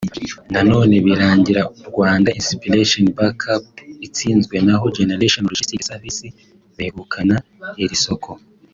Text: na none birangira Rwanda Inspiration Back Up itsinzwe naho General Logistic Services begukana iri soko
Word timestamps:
na 0.53 0.61
none 0.71 0.93
birangira 1.05 1.61
Rwanda 1.89 2.29
Inspiration 2.39 3.05
Back 3.17 3.39
Up 3.55 3.67
itsinzwe 4.07 4.55
naho 4.65 4.85
General 4.97 5.39
Logistic 5.49 5.81
Services 5.89 6.35
begukana 6.77 7.37
iri 7.83 7.97
soko 8.05 8.31